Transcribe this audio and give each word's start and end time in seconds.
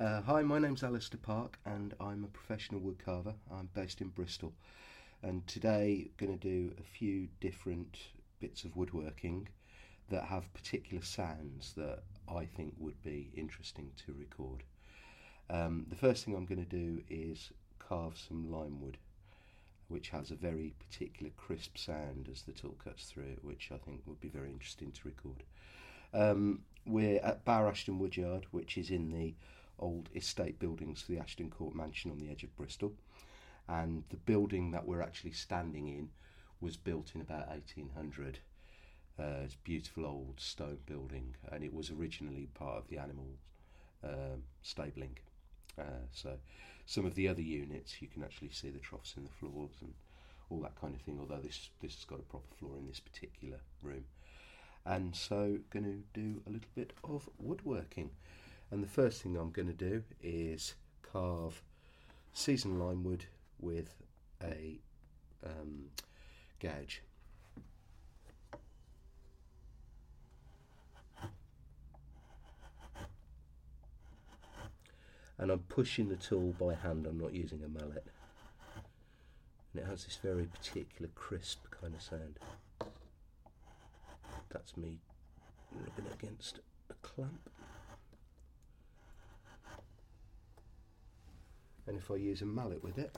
Uh, 0.00 0.22
hi, 0.22 0.40
my 0.40 0.58
name's 0.58 0.82
Alistair 0.82 1.20
Park 1.22 1.58
and 1.66 1.92
I'm 2.00 2.24
a 2.24 2.28
professional 2.28 2.80
woodcarver. 2.80 3.34
I'm 3.52 3.68
based 3.74 4.00
in 4.00 4.08
Bristol 4.08 4.54
and 5.22 5.46
today 5.46 6.08
I'm 6.08 6.26
going 6.26 6.38
to 6.38 6.48
do 6.48 6.72
a 6.80 6.82
few 6.82 7.28
different 7.38 7.98
bits 8.40 8.64
of 8.64 8.78
woodworking 8.78 9.48
that 10.08 10.24
have 10.24 10.54
particular 10.54 11.04
sounds 11.04 11.74
that 11.76 11.98
I 12.34 12.46
think 12.46 12.72
would 12.78 13.02
be 13.02 13.30
interesting 13.36 13.90
to 14.06 14.14
record. 14.18 14.62
Um, 15.50 15.84
the 15.90 15.96
first 15.96 16.24
thing 16.24 16.34
I'm 16.34 16.46
going 16.46 16.64
to 16.64 16.76
do 16.76 17.02
is 17.10 17.50
carve 17.78 18.16
some 18.16 18.50
lime 18.50 18.80
wood 18.80 18.96
which 19.88 20.08
has 20.08 20.30
a 20.30 20.34
very 20.34 20.72
particular 20.78 21.30
crisp 21.36 21.76
sound 21.76 22.30
as 22.32 22.40
the 22.40 22.52
tool 22.52 22.74
cuts 22.82 23.04
through 23.04 23.24
it, 23.24 23.44
which 23.44 23.68
I 23.70 23.76
think 23.76 24.00
would 24.06 24.22
be 24.22 24.28
very 24.28 24.48
interesting 24.48 24.92
to 24.92 25.00
record. 25.04 25.42
Um, 26.14 26.60
we're 26.86 27.20
at 27.22 27.44
Bower 27.44 27.68
Ashton 27.68 27.98
Woodyard, 27.98 28.46
which 28.50 28.78
is 28.78 28.88
in 28.88 29.10
the 29.10 29.34
old 29.80 30.08
estate 30.14 30.58
buildings 30.58 31.02
for 31.02 31.12
the 31.12 31.18
Ashton 31.18 31.50
Court 31.50 31.74
Mansion 31.74 32.10
on 32.10 32.18
the 32.18 32.30
edge 32.30 32.44
of 32.44 32.56
Bristol. 32.56 32.92
And 33.68 34.04
the 34.10 34.16
building 34.16 34.70
that 34.72 34.86
we're 34.86 35.02
actually 35.02 35.32
standing 35.32 35.88
in 35.88 36.10
was 36.60 36.76
built 36.76 37.12
in 37.14 37.20
about 37.20 37.48
1800. 37.48 38.38
Uh, 39.18 39.42
it's 39.44 39.54
a 39.54 39.58
beautiful 39.58 40.06
old 40.06 40.40
stone 40.40 40.78
building, 40.86 41.34
and 41.50 41.62
it 41.62 41.72
was 41.72 41.90
originally 41.90 42.48
part 42.54 42.78
of 42.78 42.88
the 42.88 42.98
animal 42.98 43.28
um, 44.04 44.42
stabling. 44.62 45.18
Uh, 45.78 46.06
so, 46.12 46.38
some 46.86 47.04
of 47.04 47.14
the 47.14 47.28
other 47.28 47.42
units 47.42 48.00
you 48.00 48.08
can 48.08 48.22
actually 48.22 48.50
see 48.50 48.70
the 48.70 48.78
troughs 48.78 49.14
in 49.16 49.24
the 49.24 49.30
floors 49.30 49.74
and 49.80 49.92
all 50.48 50.60
that 50.60 50.78
kind 50.80 50.94
of 50.94 51.00
thing. 51.02 51.18
Although 51.20 51.42
this 51.42 51.70
this 51.80 51.94
has 51.94 52.04
got 52.04 52.18
a 52.18 52.22
proper 52.22 52.54
floor 52.58 52.76
in 52.78 52.86
this 52.86 53.00
particular 53.00 53.58
room, 53.82 54.04
and 54.84 55.14
so 55.14 55.58
going 55.70 55.84
to 55.84 56.20
do 56.20 56.42
a 56.46 56.50
little 56.50 56.70
bit 56.74 56.92
of 57.04 57.28
woodworking. 57.38 58.10
And 58.70 58.82
the 58.82 58.88
first 58.88 59.22
thing 59.22 59.36
I'm 59.36 59.50
going 59.50 59.68
to 59.68 59.74
do 59.74 60.04
is 60.22 60.74
carve 61.02 61.62
seasoned 62.32 62.80
lime 62.80 63.02
wood 63.02 63.24
with 63.58 63.94
a 64.42 64.78
um, 65.44 65.86
gouge. 66.60 67.02
And 75.38 75.50
I'm 75.50 75.60
pushing 75.60 76.10
the 76.10 76.16
tool 76.16 76.54
by 76.60 76.74
hand, 76.74 77.06
I'm 77.06 77.18
not 77.18 77.32
using 77.32 77.62
a 77.64 77.68
mallet. 77.68 78.04
And 79.72 79.82
it 79.82 79.86
has 79.86 80.04
this 80.04 80.18
very 80.22 80.44
particular 80.44 81.10
crisp 81.14 81.60
kind 81.70 81.94
of 81.94 82.02
sound. 82.02 82.38
That's 84.50 84.76
me 84.76 84.98
rubbing 85.72 86.12
against 86.12 86.60
a 86.90 86.94
clamp. 87.02 87.48
If 92.00 92.10
I 92.10 92.14
use 92.16 92.40
a 92.40 92.46
mallet 92.46 92.82
with 92.82 92.96
it. 92.96 93.14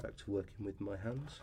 Back 0.00 0.16
to 0.18 0.30
working 0.30 0.64
with 0.64 0.80
my 0.80 0.96
hands 0.96 1.40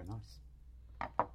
Very 0.00 0.08
nice. 0.08 1.29